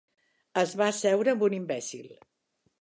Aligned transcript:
Es 0.61 0.73
va 0.79 0.87
asseure 0.93 1.35
amb 1.35 1.47
un 1.51 1.59
imbècil. 1.61 2.13